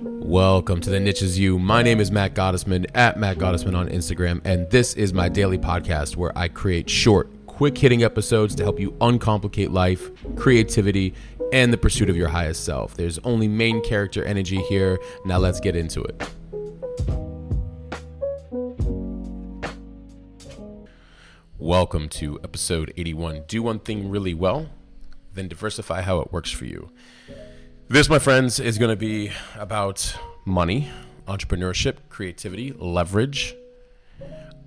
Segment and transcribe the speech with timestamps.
[0.00, 1.58] Welcome to the Niche Is You.
[1.58, 5.58] My name is Matt Gottesman at Matt Gottesman on Instagram, and this is my daily
[5.58, 11.14] podcast where I create short, quick hitting episodes to help you uncomplicate life, creativity,
[11.52, 12.94] and the pursuit of your highest self.
[12.94, 15.00] There's only main character energy here.
[15.24, 16.22] Now let's get into it.
[21.58, 23.46] Welcome to episode 81.
[23.48, 24.68] Do one thing really well,
[25.34, 26.92] then diversify how it works for you.
[27.90, 30.90] This, my friends, is going to be about money,
[31.26, 33.54] entrepreneurship, creativity, leverage.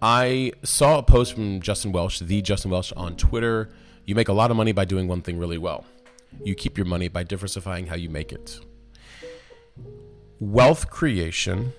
[0.02, 3.70] I saw a post from Justin Welsh, the Justin Welsh, on Twitter.
[4.06, 5.86] You make a lot of money by doing one thing really well.
[6.44, 8.60] You keep your money by diversifying how you make it.
[10.40, 11.74] Wealth creation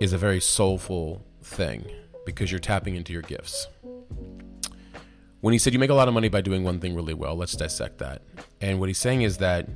[0.00, 1.84] is a very soulful thing
[2.24, 3.66] because you're tapping into your gifts.
[5.40, 7.34] When he said you make a lot of money by doing one thing really well,
[7.34, 8.22] let's dissect that.
[8.60, 9.68] And what he's saying is that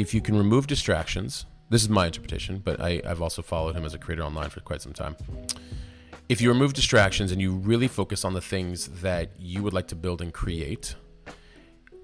[0.00, 3.84] if you can remove distractions, this is my interpretation, but I, I've also followed him
[3.84, 5.16] as a creator online for quite some time.
[6.28, 9.88] If you remove distractions and you really focus on the things that you would like
[9.88, 10.94] to build and create,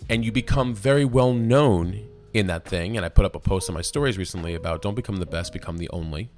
[0.09, 3.69] and you become very well known in that thing, and I put up a post
[3.71, 6.31] on my stories recently about don't become the best, become the only.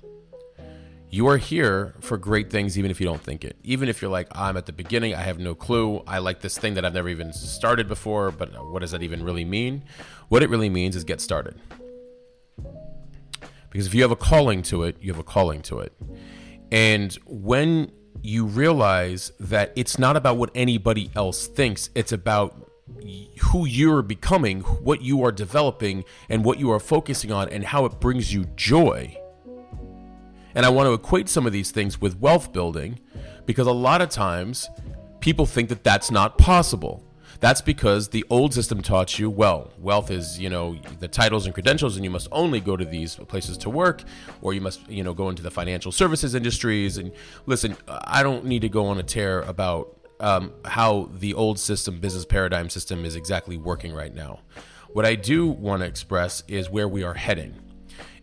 [1.09, 3.57] You are here for great things, even if you don't think it.
[3.63, 6.03] Even if you're like, I'm at the beginning, I have no clue.
[6.07, 9.25] I like this thing that I've never even started before, but what does that even
[9.25, 9.85] really mean?
[10.29, 11.61] What it really means is get started.
[13.71, 15.93] Because if you have a calling to it, you have a calling to it.
[16.73, 22.69] And when you realize that it's not about what anybody else thinks, it's about
[23.43, 27.85] who you're becoming, what you are developing, and what you are focusing on, and how
[27.85, 29.17] it brings you joy.
[30.57, 32.99] And I want to equate some of these things with wealth building
[33.45, 34.71] because a lot of times
[35.21, 37.05] people think that that's not possible.
[37.41, 41.53] That's because the old system taught you, well, wealth is, you know, the titles and
[41.53, 44.03] credentials, and you must only go to these places to work,
[44.41, 46.97] or you must, you know, go into the financial services industries.
[46.97, 47.13] And
[47.45, 52.01] listen, I don't need to go on a tear about um, how the old system,
[52.01, 54.41] business paradigm system, is exactly working right now.
[54.89, 57.66] What I do want to express is where we are heading.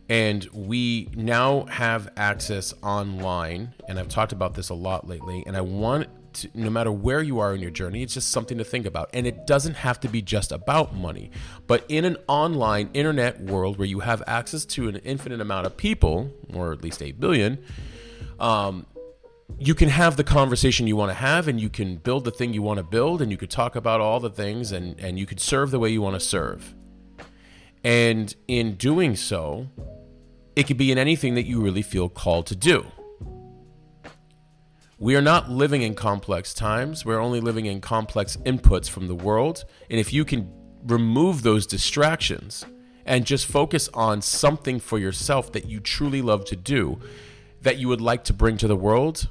[0.10, 5.44] And we now have access online, and I've talked about this a lot lately.
[5.48, 8.58] And I want to, no matter where you are in your journey, it's just something
[8.58, 9.10] to think about.
[9.14, 11.32] And it doesn't have to be just about money,
[11.68, 15.78] but in an online internet world where you have access to an infinite amount of
[15.78, 17.64] people, or at least 8 billion,
[18.40, 18.86] um,
[19.60, 22.54] you can have the conversation you want to have and you can build the thing
[22.54, 25.26] you want to build and you could talk about all the things and, and you
[25.26, 26.74] could serve the way you want to serve.
[27.84, 29.68] And in doing so,
[30.56, 32.86] it could be in anything that you really feel called to do.
[35.00, 37.04] We are not living in complex times.
[37.04, 39.66] We're only living in complex inputs from the world.
[39.90, 40.50] And if you can
[40.86, 42.66] remove those distractions
[43.06, 47.00] and just focus on something for yourself that you truly love to do,
[47.62, 49.28] that you would like to bring to the world,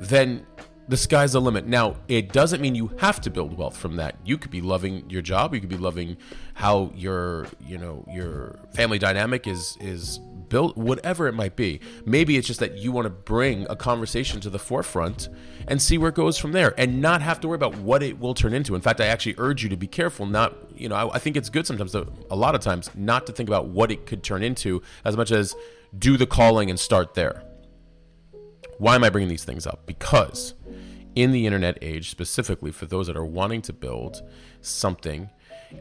[0.00, 0.46] then
[0.92, 1.66] the sky's the limit.
[1.66, 4.16] Now, it doesn't mean you have to build wealth from that.
[4.26, 6.18] You could be loving your job, you could be loving
[6.52, 10.18] how your, you know, your family dynamic is is
[10.50, 11.80] built, whatever it might be.
[12.04, 15.30] Maybe it's just that you want to bring a conversation to the forefront
[15.66, 18.20] and see where it goes from there and not have to worry about what it
[18.20, 18.74] will turn into.
[18.74, 21.38] In fact, I actually urge you to be careful, not, you know, I, I think
[21.38, 24.42] it's good sometimes, a lot of times, not to think about what it could turn
[24.42, 25.56] into as much as
[25.98, 27.44] do the calling and start there.
[28.82, 29.86] Why am I bringing these things up?
[29.86, 30.54] Because
[31.14, 34.28] in the internet age, specifically for those that are wanting to build
[34.60, 35.30] something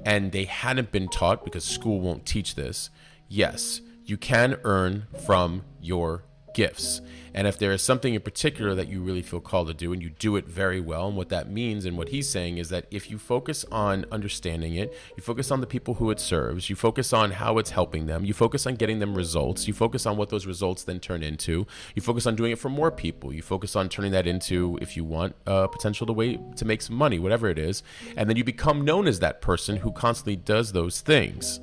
[0.05, 2.91] and they hadn't been taught because school won't teach this,
[3.27, 7.01] yes, you can earn from your gifts.
[7.33, 10.01] And if there is something in particular that you really feel called to do and
[10.01, 12.87] you do it very well, and what that means and what he's saying is that
[12.91, 16.75] if you focus on understanding it, you focus on the people who it serves, you
[16.75, 20.17] focus on how it's helping them, you focus on getting them results, you focus on
[20.17, 23.41] what those results then turn into, you focus on doing it for more people, you
[23.41, 26.95] focus on turning that into, if you want, uh, potential to way to make some
[26.95, 27.81] money, whatever it is,
[28.17, 31.61] and then you become known as that person who constantly does those things.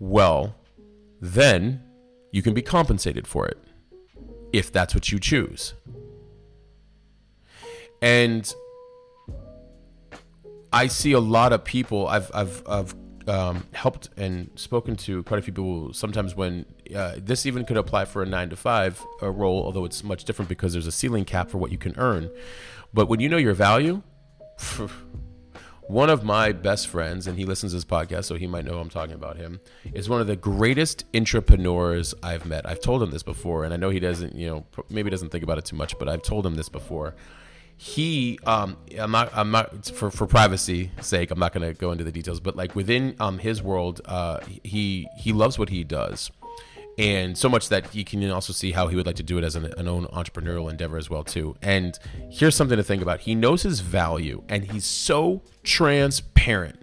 [0.00, 0.56] Well,
[1.20, 1.80] then
[2.32, 3.58] you can be compensated for it
[4.52, 5.74] if that's what you choose.
[8.00, 8.52] And
[10.72, 12.08] I see a lot of people.
[12.08, 12.94] I've I've I've
[13.28, 15.92] um, helped and spoken to quite a few people.
[15.92, 19.84] Sometimes when uh, this even could apply for a nine to five uh, role, although
[19.84, 22.30] it's much different because there's a ceiling cap for what you can earn.
[22.92, 24.02] But when you know your value,
[25.92, 28.78] one of my best friends, and he listens to this podcast, so he might know
[28.78, 29.60] I'm talking about him,
[29.92, 32.66] is one of the greatest entrepreneurs I've met.
[32.68, 35.44] I've told him this before, and I know he doesn't, you know, maybe doesn't think
[35.44, 37.14] about it too much, but I've told him this before.
[37.76, 41.90] he um i'm not i'm not for for privacy sake i'm not going to go
[41.90, 45.82] into the details but like within um his world uh he he loves what he
[45.82, 46.30] does
[46.98, 49.44] and so much that you can also see how he would like to do it
[49.44, 51.56] as an, an own entrepreneurial endeavor as well too.
[51.62, 51.98] And
[52.30, 53.20] here's something to think about.
[53.20, 56.82] He knows his value and he's so transparent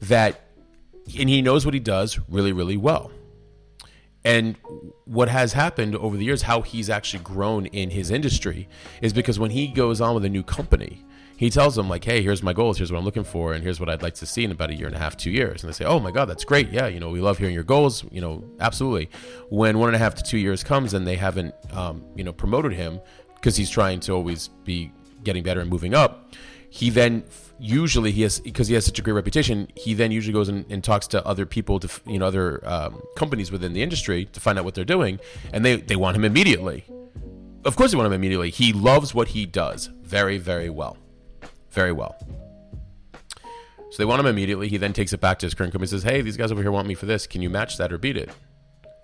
[0.00, 0.44] that
[1.18, 3.10] and he knows what he does really really well.
[4.24, 4.56] And
[5.06, 8.68] what has happened over the years, how he's actually grown in his industry,
[9.00, 11.02] is because when he goes on with a new company,
[11.38, 12.78] he tells them like, "Hey, here's my goals.
[12.78, 14.74] Here's what I'm looking for, and here's what I'd like to see in about a
[14.74, 16.70] year and a half, two years." And they say, "Oh my God, that's great.
[16.70, 18.04] Yeah, you know, we love hearing your goals.
[18.10, 19.08] You know, absolutely."
[19.48, 22.32] When one and a half to two years comes and they haven't, um, you know,
[22.32, 23.00] promoted him
[23.36, 24.90] because he's trying to always be
[25.22, 26.34] getting better and moving up,
[26.70, 27.22] he then
[27.60, 30.64] usually he has because he has such a great reputation he then usually goes and,
[30.70, 34.38] and talks to other people to you know other um, companies within the industry to
[34.38, 35.18] find out what they're doing
[35.52, 36.84] and they they want him immediately
[37.64, 40.96] of course they want him immediately he loves what he does very very well
[41.78, 42.16] very well.
[43.90, 44.68] So they want him immediately.
[44.68, 46.60] He then takes it back to his current company and says hey these guys over
[46.60, 47.26] here want me for this.
[47.26, 48.30] Can you match that or beat it?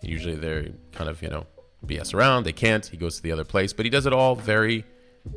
[0.02, 1.46] And usually they're kind of you know
[1.86, 2.44] bs around.
[2.44, 2.84] They can't.
[2.84, 3.72] He goes to the other place.
[3.72, 4.84] But he does it all very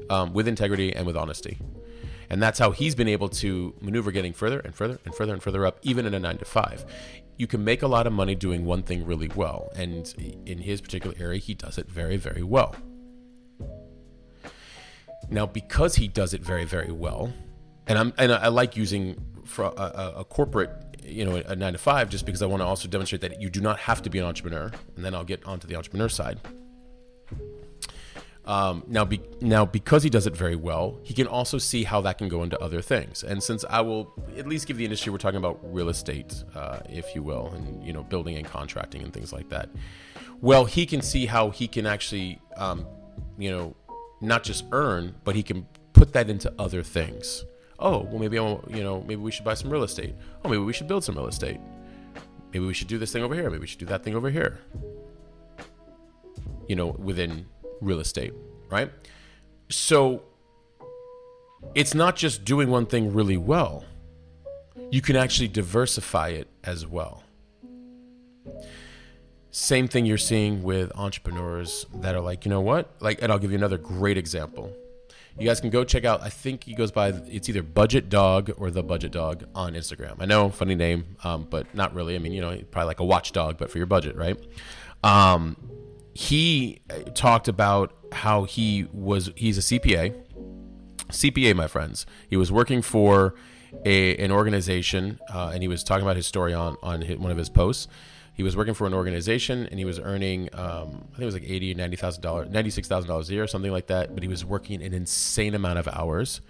[0.10, 1.60] um, with integrity and with honesty.
[2.30, 5.42] And that's how he's been able to maneuver getting further and further and further and
[5.42, 6.86] further up, even in a nine to five.
[7.38, 9.70] You can make a lot of money doing one thing really well.
[9.76, 10.14] And
[10.46, 12.76] in his particular area, he does it very, very well.
[15.30, 17.34] Now, because he does it very, very well,
[17.88, 20.70] and I'm and I like using for a, a corporate
[21.04, 23.50] you know a nine to five just because I want to also demonstrate that you
[23.50, 26.40] do not have to be an entrepreneur, and then I'll get onto the entrepreneur side.
[28.46, 32.00] Um, now, be, now because he does it very well, he can also see how
[32.02, 33.22] that can go into other things.
[33.22, 36.80] And since I will at least give the industry, we're talking about real estate, uh,
[36.88, 39.70] if you will, and you know, building and contracting and things like that.
[40.40, 42.88] Well, he can see how he can actually, um,
[43.38, 43.76] you know,
[44.22, 47.46] not just earn, but he can put that into other things.
[47.80, 50.16] Oh, well, maybe I, want, you know, maybe we should buy some real estate.
[50.44, 51.60] Oh, maybe we should build some real estate.
[52.54, 53.50] Maybe we should do this thing over here.
[53.50, 54.60] Maybe we should do that thing over here.
[56.68, 57.46] You know, within
[57.82, 58.34] real estate,
[58.70, 58.92] right?
[59.70, 60.24] So
[61.76, 63.86] it's not just doing one thing really well,
[64.92, 67.24] you can actually diversify it as well.
[69.58, 72.92] Same thing you're seeing with entrepreneurs that are like, you know what?
[73.00, 74.72] Like, and I'll give you another great example.
[75.40, 76.22] You guys can go check out.
[76.22, 77.08] I think he goes by.
[77.28, 80.18] It's either Budget Dog or the Budget Dog on Instagram.
[80.20, 82.14] I know, funny name, um, but not really.
[82.14, 84.38] I mean, you know, probably like a watchdog, but for your budget, right?
[85.04, 85.58] Um,
[86.14, 86.82] he
[87.16, 90.14] talked about how he was he's a CPA.
[91.10, 92.06] CPA, my friends.
[92.30, 93.34] He was working for
[93.84, 97.32] a, an organization, uh, and he was talking about his story on on his, one
[97.32, 97.88] of his posts.
[98.38, 101.34] He was working for an organization, and he was earning, um, I think it was
[101.34, 104.14] like eighty, ninety thousand dollars, ninety six thousand dollars a year, something like that.
[104.14, 106.42] But he was working an insane amount of hours,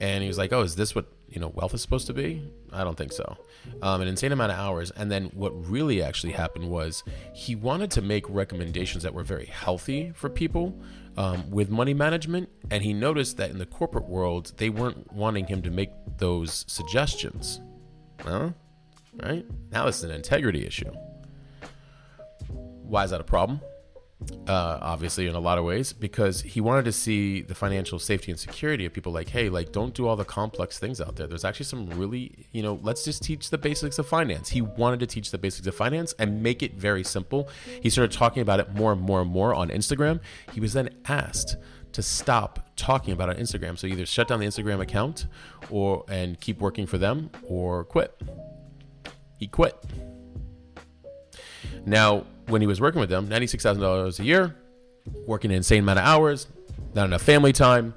[0.00, 2.42] and he was like, "Oh, is this what you know wealth is supposed to be?
[2.72, 3.36] I don't think so.
[3.82, 4.90] Um, an insane amount of hours.
[4.92, 7.02] And then what really actually happened was
[7.32, 10.80] he wanted to make recommendations that were very healthy for people
[11.16, 12.48] um, with money management.
[12.70, 16.64] And he noticed that in the corporate world they weren't wanting him to make those
[16.68, 17.60] suggestions.
[18.20, 18.50] Huh?
[19.22, 19.46] Right?
[19.70, 20.90] Now it's an integrity issue.
[22.48, 23.60] Why is that a problem?
[24.46, 28.30] Uh, obviously in a lot of ways because he wanted to see the financial safety
[28.30, 31.26] and security of people like hey like don't do all the complex things out there.
[31.26, 34.48] There's actually some really you know let's just teach the basics of finance.
[34.48, 37.48] He wanted to teach the basics of finance and make it very simple.
[37.82, 40.20] He started talking about it more and more and more on instagram.
[40.52, 41.56] He was then asked
[41.92, 43.78] to stop talking about it on instagram.
[43.78, 45.26] So either shut down the instagram account
[45.70, 48.20] or and keep working for them or quit
[49.38, 49.76] he quit
[51.86, 54.56] now when he was working with them, $96,000 a year,
[55.26, 56.46] working an insane amount of hours,
[56.94, 57.94] not enough family time,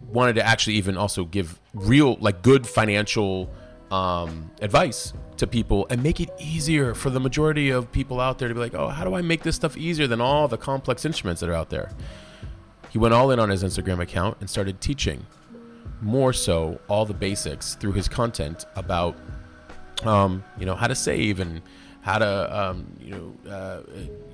[0.00, 3.50] wanted to actually even also give real, like good financial
[3.90, 8.48] um, advice to people and make it easier for the majority of people out there
[8.48, 11.04] to be like, oh, how do I make this stuff easier than all the complex
[11.04, 11.90] instruments that are out there?
[12.90, 15.26] He went all in on his Instagram account and started teaching
[16.00, 19.16] more so all the basics through his content about,
[20.06, 21.62] um, you know, how to save and
[22.04, 23.80] how to um, you know uh,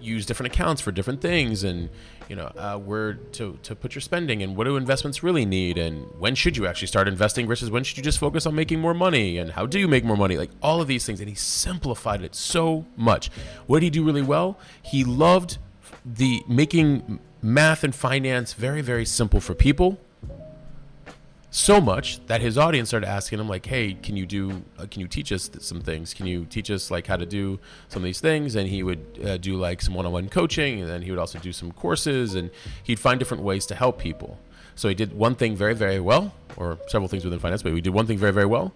[0.01, 1.89] use different accounts for different things and
[2.29, 5.79] you know uh, where to, to put your spending and what do investments really need
[5.79, 8.81] and when should you actually start investing versus when should you just focus on making
[8.81, 10.37] more money and how do you make more money?
[10.37, 11.21] Like all of these things.
[11.21, 13.31] And he simplified it so much.
[13.69, 14.59] What did he do really well?
[14.83, 15.59] He loved
[16.05, 19.99] the making math and finance very very simple for people
[21.51, 25.01] so much that his audience started asking him like hey can you do uh, can
[25.01, 26.15] you teach us some things?
[26.15, 28.55] Can you teach us like how to do some of these things?
[28.55, 31.53] And he would uh, do like some one-on-one coaching and then he would also do
[31.53, 32.51] some courses and
[32.83, 34.39] he'd find different ways to help people.
[34.75, 37.81] So he did one thing very, very well, or several things within finance, but he
[37.83, 38.73] did one thing very, very well,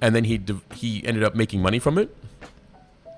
[0.00, 0.40] and then he
[0.74, 2.14] he ended up making money from it.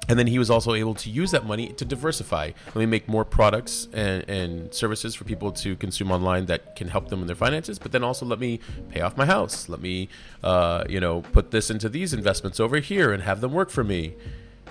[0.09, 2.51] And then he was also able to use that money to diversify.
[2.67, 6.89] Let me make more products and, and services for people to consume online that can
[6.89, 7.79] help them in their finances.
[7.79, 9.69] But then also let me pay off my house.
[9.69, 10.09] Let me,
[10.43, 13.85] uh, you know, put this into these investments over here and have them work for
[13.85, 14.15] me.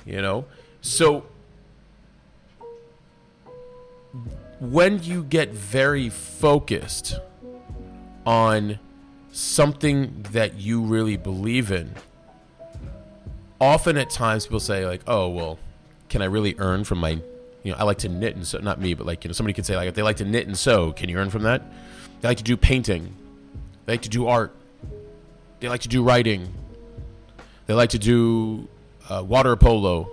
[0.06, 0.46] You know,
[0.82, 1.26] so
[4.60, 7.20] when you get very focused
[8.26, 8.80] on
[9.32, 11.94] something that you really believe in,
[13.60, 15.60] often at times people say like, "Oh, well,
[16.10, 17.22] can I really earn from my,
[17.64, 18.60] you know, I like to knit and sew.
[18.60, 20.48] Not me, but like you know, somebody could say like, if they like to knit
[20.48, 21.64] and sew, can you earn from that?
[22.22, 23.16] They like to do painting.
[23.86, 24.56] They like to do art.
[25.60, 26.54] They like to do writing.
[27.66, 28.68] They like to do
[29.10, 30.12] uh, water polo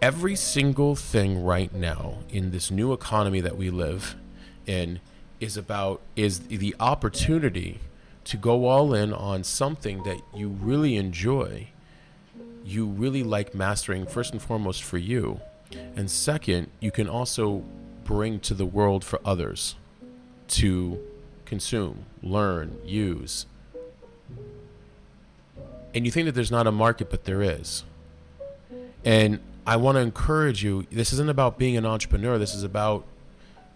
[0.00, 4.14] every single thing right now in this new economy that we live
[4.66, 5.00] in
[5.40, 7.80] is about is the opportunity
[8.24, 11.68] to go all in on something that you really enjoy
[12.68, 15.40] you really like mastering first and foremost for you
[15.96, 17.64] and second you can also
[18.04, 19.74] bring to the world for others
[20.46, 20.98] to
[21.44, 23.46] consume learn use
[25.94, 27.84] and you think that there's not a market but there is
[29.04, 30.86] and I want to encourage you.
[30.90, 32.38] This isn't about being an entrepreneur.
[32.38, 33.04] This is about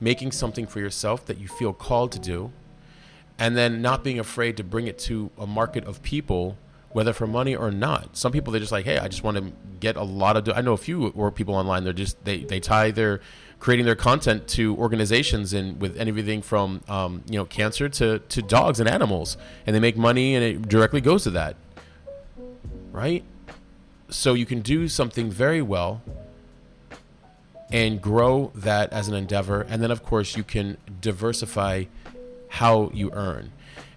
[0.01, 2.51] making something for yourself that you feel called to do,
[3.39, 6.57] and then not being afraid to bring it to a market of people,
[6.93, 8.17] whether for money or not.
[8.17, 10.45] Some people they're just like, hey, I just want to get a lot of.
[10.45, 10.53] Do-.
[10.53, 11.85] I know a few or people online.
[11.85, 13.21] They're just they they tie their
[13.59, 18.43] creating their content to organizations and with everything from um, you know cancer to to
[18.43, 21.57] dogs and animals, and they make money and it directly goes to that,
[22.91, 23.25] right?
[24.13, 26.03] so you can do something very well
[27.71, 31.85] and grow that as an endeavor and then of course you can diversify
[32.49, 33.51] how you earn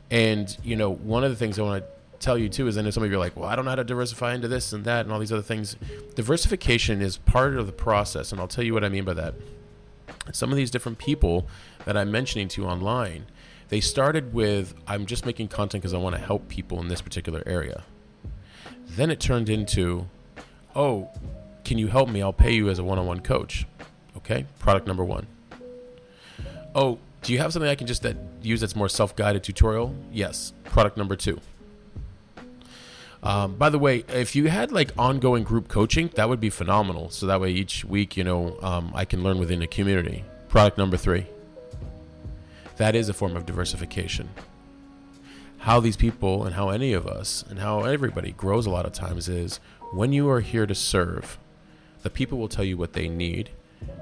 [0.10, 2.82] and you know one of the things i want to tell you too is i
[2.82, 4.74] know some of you are like well i don't know how to diversify into this
[4.74, 5.76] and that and all these other things
[6.16, 9.34] diversification is part of the process and i'll tell you what i mean by that
[10.32, 11.48] some of these different people
[11.86, 13.26] that i'm mentioning to online
[13.70, 17.02] they started with i'm just making content because i want to help people in this
[17.02, 17.84] particular area
[18.96, 20.08] then it turned into,
[20.76, 21.10] oh,
[21.64, 22.22] can you help me?
[22.22, 23.66] I'll pay you as a one on one coach.
[24.18, 25.28] Okay, product number one.
[26.74, 29.96] Oh, do you have something I can just that use that's more self guided tutorial?
[30.12, 31.40] Yes, product number two.
[33.26, 37.10] Um, by the way, if you had like ongoing group coaching, that would be phenomenal.
[37.10, 40.24] So that way each week, you know, um, I can learn within a community.
[40.48, 41.26] Product number three.
[42.78, 44.30] That is a form of diversification
[45.66, 48.94] how these people and how any of us and how everybody grows a lot of
[48.94, 49.60] times is
[49.94, 51.40] when you are here to serve,
[52.04, 53.50] the people will tell you what they need,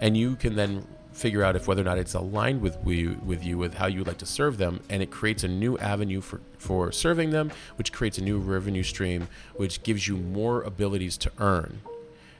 [0.02, 3.44] and you can then figure out if whether or not it's aligned with you with
[3.44, 6.20] you with how you would like to serve them and it creates a new avenue
[6.20, 11.16] for for serving them which creates a new revenue stream which gives you more abilities
[11.16, 11.82] to earn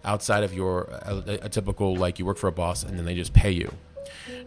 [0.04, 3.16] outside of your a, a typical like you work for a boss and then they
[3.16, 3.72] just pay you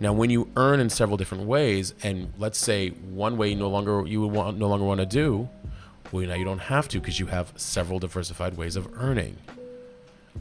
[0.00, 4.06] now, when you earn in several different ways, and let's say one way no longer
[4.06, 5.48] you want, no longer want to do,
[6.12, 9.36] well, now you don't have to because you have several diversified ways of earning,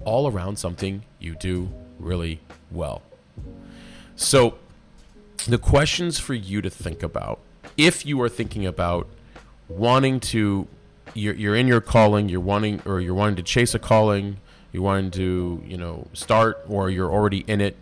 [0.04, 2.40] all around something you do really
[2.72, 3.02] well.
[4.16, 4.58] So,
[5.48, 7.40] the questions for you to think about,
[7.78, 9.08] if you are thinking about
[9.68, 10.68] wanting to,
[11.14, 14.38] you're, you're in your calling, you're wanting, or you're wanting to chase a calling,
[14.72, 17.76] you're wanting to, you know, start, or you're already in it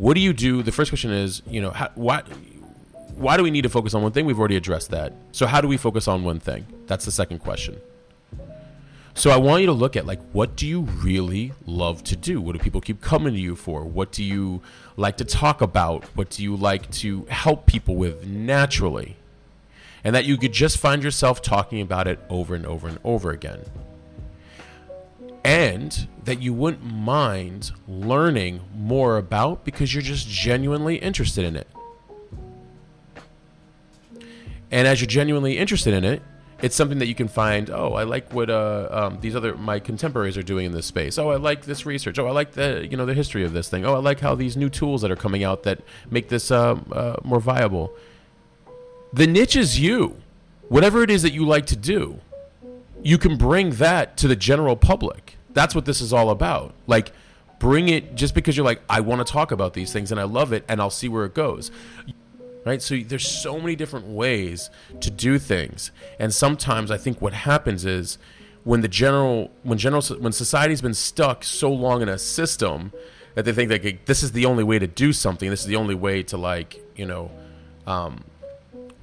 [0.00, 0.62] what do you do?
[0.62, 2.22] The first question is, you know, how, why,
[3.16, 4.24] why do we need to focus on one thing?
[4.24, 5.12] We've already addressed that.
[5.30, 6.64] So how do we focus on one thing?
[6.86, 7.78] That's the second question.
[9.14, 12.40] So I want you to look at like what do you really love to do?
[12.40, 13.84] What do people keep coming to you for?
[13.84, 14.62] What do you
[14.96, 16.04] like to talk about?
[16.16, 19.16] What do you like to help people with naturally?
[20.02, 23.30] And that you could just find yourself talking about it over and over and over
[23.30, 23.66] again
[25.44, 31.66] and that you wouldn't mind learning more about because you're just genuinely interested in it.
[34.70, 36.22] And as you're genuinely interested in it,
[36.62, 37.70] it's something that you can find.
[37.70, 41.18] Oh, I like what uh, um, these other my contemporaries are doing in this space.
[41.18, 42.18] Oh, I like this research.
[42.18, 43.84] Oh, I like the you know the history of this thing.
[43.84, 46.78] Oh, I like how these new tools that are coming out that make this uh,
[46.92, 47.92] uh, more viable.
[49.12, 50.16] The niche is you.
[50.68, 52.20] Whatever it is that you like to do,
[53.02, 55.36] you can bring that to the general public.
[55.52, 56.74] That's what this is all about.
[56.86, 57.12] Like,
[57.58, 60.24] bring it just because you're like, I want to talk about these things and I
[60.24, 61.72] love it and I'll see where it goes.
[62.64, 62.82] Right?
[62.82, 64.68] So there's so many different ways
[65.00, 65.92] to do things.
[66.18, 68.18] And sometimes I think what happens is
[68.64, 72.92] when the general when general when society's been stuck so long in a system
[73.34, 75.76] that they think that this is the only way to do something, this is the
[75.76, 77.30] only way to like, you know,
[77.86, 78.24] um,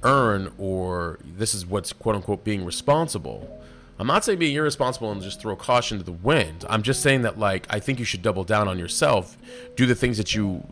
[0.02, 3.54] earn or this is what's quote unquote being responsible.
[3.98, 6.64] I'm not saying being irresponsible and just throw caution to the wind.
[6.68, 9.36] I'm just saying that like I think you should double down on yourself,
[9.74, 10.64] do the things that you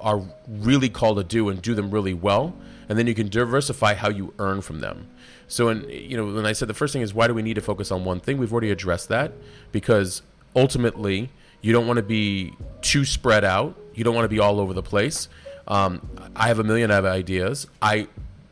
[0.00, 2.54] are really called to do and do them really well,
[2.88, 5.08] and then you can diversify how you earn from them.
[5.48, 7.54] So, and you know, when I said the first thing is why do we need
[7.54, 8.38] to focus on one thing?
[8.38, 9.32] We've already addressed that
[9.72, 10.22] because
[10.54, 11.30] ultimately
[11.60, 12.52] you don't want to be
[12.82, 13.78] too spread out.
[13.94, 15.28] You don't want to be all over the place.
[15.66, 17.66] Um, I have a million of ideas.
[17.82, 18.08] I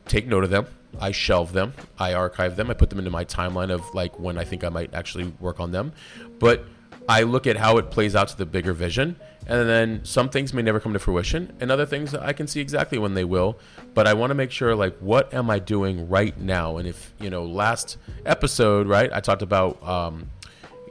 [0.07, 0.67] take note of them.
[1.01, 1.75] I shelve them.
[1.99, 2.71] I archive them.
[2.71, 5.61] I put them into my timeline of like when I think I might actually work
[5.61, 5.93] on them.
[6.39, 6.65] But
[7.09, 9.17] I look at how it plays out to the bigger vision.
[9.49, 12.61] And then some things may never come to fruition, and other things I can see
[12.61, 13.59] exactly when they will.
[13.95, 16.77] But I want to make sure, like, what am I doing right now?
[16.77, 20.29] And if, you know, last episode, right, I talked about, um,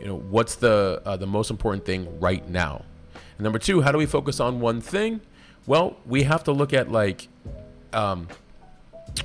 [0.02, 2.84] you know, what's the, uh, the most important thing right now?
[3.38, 5.22] And number two, how do we focus on one thing?
[5.68, 7.28] Well, we have to look at, like,
[7.94, 8.28] um,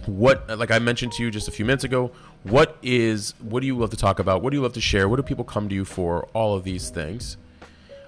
[0.07, 2.11] what like i mentioned to you just a few minutes ago
[2.45, 5.09] what is what do you love to talk about what do you love to share
[5.09, 7.37] what do people come to you for all of these things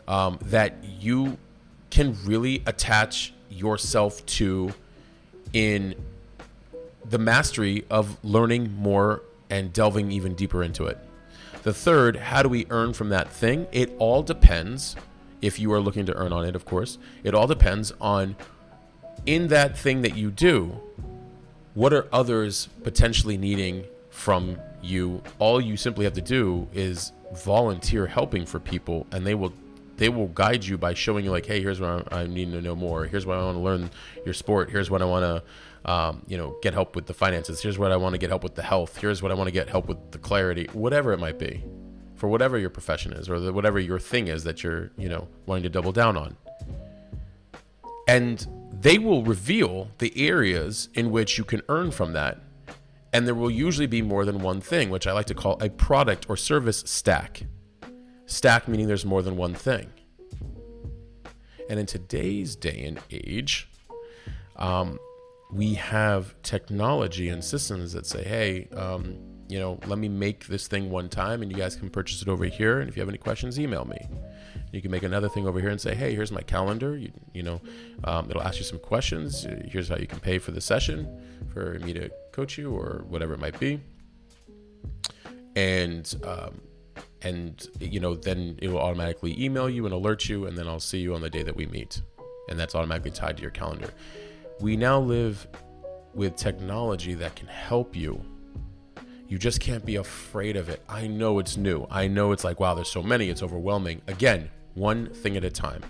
[0.08, 1.38] um, that you
[1.90, 4.73] can really attach yourself to
[5.52, 5.94] in
[7.08, 10.99] the mastery of learning more and delving even deeper into it.
[11.62, 13.66] The third how do we earn from that thing?
[13.73, 14.96] It all depends
[15.40, 16.99] if you are looking to earn on it of course.
[17.23, 18.37] It all depends on
[19.26, 20.80] in that thing that you do
[21.75, 25.20] what are others potentially needing from you?
[25.38, 29.52] All you simply have to do is volunteer helping for people, and they will
[29.96, 32.74] they will guide you by showing you like, hey, here's what I'm, needing to know
[32.74, 33.06] more.
[33.06, 33.90] Here's what I want to learn
[34.24, 34.70] your sport.
[34.70, 35.24] Here's what I want
[35.84, 37.60] to, um, you know, get help with the finances.
[37.62, 38.96] Here's what I want to get help with the health.
[38.96, 40.68] Here's what I want to get help with the clarity.
[40.72, 41.62] Whatever it might be,
[42.16, 45.28] for whatever your profession is or the, whatever your thing is that you're, you know,
[45.46, 46.36] wanting to double down on.
[48.08, 52.40] And they will reveal the areas in which you can earn from that.
[53.12, 55.70] And there will usually be more than one thing, which I like to call a
[55.70, 57.44] product or service stack.
[58.26, 59.90] Stack meaning there's more than one thing.
[61.68, 63.68] And in today's day and age,
[64.56, 64.98] um,
[65.52, 70.66] we have technology and systems that say, hey, um, you know, let me make this
[70.66, 72.80] thing one time and you guys can purchase it over here.
[72.80, 73.98] And if you have any questions, email me.
[74.72, 76.96] You can make another thing over here and say, hey, here's my calendar.
[76.96, 77.60] You, you know,
[78.02, 79.46] um, it'll ask you some questions.
[79.68, 83.34] Here's how you can pay for the session for me to coach you or whatever
[83.34, 83.80] it might be.
[85.54, 86.60] And, um,
[87.24, 90.80] and you know, then it will automatically email you and alert you, and then I'll
[90.80, 92.02] see you on the day that we meet.
[92.48, 93.90] And that's automatically tied to your calendar.
[94.60, 95.46] We now live
[96.12, 98.24] with technology that can help you
[99.28, 100.82] you just can't be afraid of it.
[100.88, 101.87] I know it's new.
[101.90, 104.02] I know it's like, wow, there's so many, it's overwhelming.
[104.06, 105.82] Again, one thing at a time,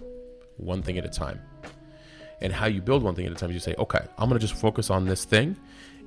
[0.56, 1.40] one thing at a time.
[2.40, 4.40] And how you build one thing at a time is you say, okay, I'm going
[4.40, 5.56] to just focus on this thing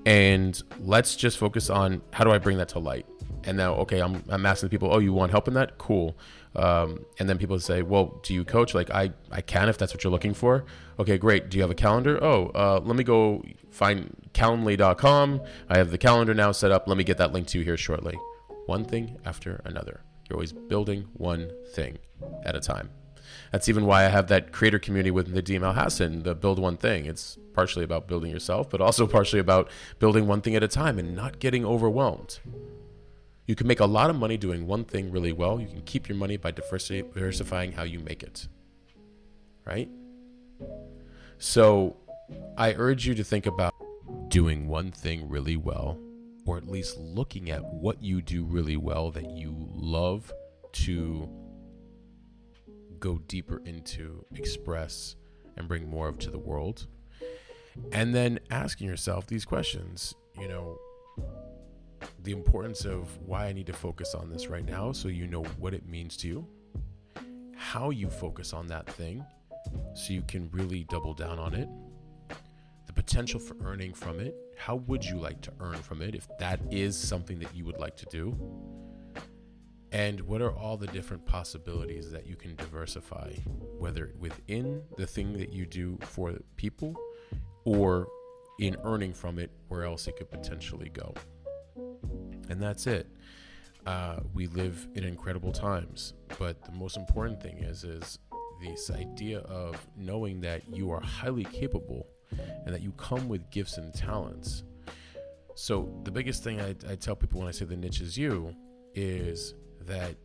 [0.07, 3.05] and let's just focus on how do I bring that to light.
[3.43, 5.77] And now, okay, I'm, I'm asking people, oh, you want help in that?
[5.77, 6.17] Cool.
[6.55, 8.73] Um, and then people say, well, do you coach?
[8.73, 10.63] Like, I, I can if that's what you're looking for.
[10.97, 11.49] Okay, great.
[11.49, 12.23] Do you have a calendar?
[12.23, 15.41] Oh, uh, let me go find calendly.com.
[15.69, 16.87] I have the calendar now set up.
[16.87, 18.17] Let me get that link to you here shortly.
[18.65, 19.99] One thing after another.
[20.29, 21.97] You're always building one thing
[22.45, 22.89] at a time.
[23.51, 27.05] That's even why I have that creator community with Nadim Alhassan, the build one thing.
[27.05, 29.69] It's partially about building yourself, but also partially about
[29.99, 32.39] building one thing at a time and not getting overwhelmed.
[33.45, 35.59] You can make a lot of money doing one thing really well.
[35.59, 38.47] You can keep your money by diversifying how you make it.
[39.65, 39.89] Right?
[41.37, 41.97] So
[42.57, 43.73] I urge you to think about
[44.27, 45.97] doing one thing really well
[46.47, 50.33] or at least looking at what you do really well that you love
[50.71, 51.29] to
[52.99, 55.15] go deeper into, express,
[55.55, 56.87] and bring more of to the world.
[57.91, 60.79] And then asking yourself these questions, you know,
[62.23, 65.43] the importance of why I need to focus on this right now so you know
[65.59, 66.47] what it means to you,
[67.55, 69.25] how you focus on that thing
[69.93, 71.67] so you can really double down on it,
[72.85, 76.27] the potential for earning from it, how would you like to earn from it if
[76.39, 78.35] that is something that you would like to do?
[79.91, 83.31] And what are all the different possibilities that you can diversify,
[83.77, 86.95] whether within the thing that you do for people
[87.63, 88.07] or
[88.59, 91.13] in earning from it, where else it could potentially go?
[92.49, 93.07] And that's it.
[93.85, 98.19] Uh, we live in incredible times, but the most important thing is is
[98.61, 102.07] this idea of knowing that you are highly capable
[102.65, 104.63] and that you come with gifts and talents.
[105.55, 108.53] So, the biggest thing I, I tell people when I say the niche is you
[108.93, 109.53] is
[109.87, 110.15] that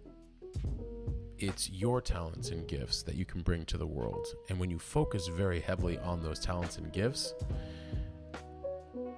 [1.39, 4.27] it's your talents and gifts that you can bring to the world.
[4.49, 7.35] And when you focus very heavily on those talents and gifts,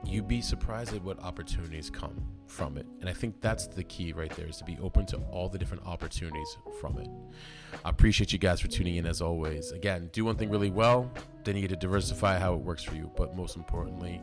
[0.06, 2.86] you'd be surprised at what opportunities come from it.
[3.00, 5.58] And I think that's the key right there is to be open to all the
[5.58, 7.08] different opportunities from it.
[7.84, 9.72] I appreciate you guys for tuning in as always.
[9.72, 11.10] Again, do one thing really well,
[11.44, 13.10] then you get to diversify how it works for you.
[13.16, 14.20] But most importantly,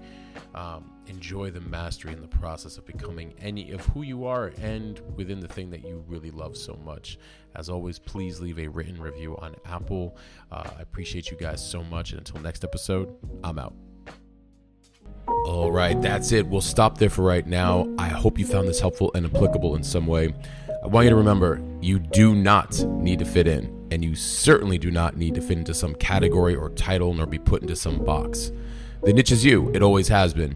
[0.56, 5.00] um, enjoy the mastery in the process of becoming any of who you are and
[5.16, 7.18] within the thing that you really love so much.
[7.56, 10.18] As always, please leave a written review on Apple.
[10.52, 12.12] Uh, I appreciate you guys so much.
[12.12, 13.74] And until next episode, I'm out.
[15.46, 16.48] All right, that's it.
[16.48, 17.88] We'll stop there for right now.
[17.98, 20.34] I hope you found this helpful and applicable in some way.
[20.84, 24.80] I want you to remember you do not need to fit in, and you certainly
[24.80, 28.04] do not need to fit into some category or title nor be put into some
[28.04, 28.52] box.
[29.04, 30.56] The niche is you, it always has been.